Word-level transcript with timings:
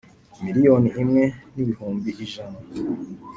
Miliyoni 0.45 0.89
imwe 1.01 1.23
n 1.55 1.57
ibihumbi 1.63 2.09
ijana 2.25 2.57